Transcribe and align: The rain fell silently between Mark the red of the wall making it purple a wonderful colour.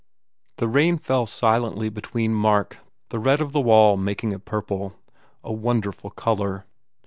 The 0.55 0.67
rain 0.67 0.97
fell 0.97 1.27
silently 1.27 1.87
between 1.89 2.33
Mark 2.33 2.79
the 3.09 3.19
red 3.19 3.39
of 3.39 3.51
the 3.51 3.61
wall 3.61 3.97
making 3.97 4.31
it 4.31 4.45
purple 4.45 4.95
a 5.43 5.53
wonderful 5.53 6.09
colour. 6.09 6.65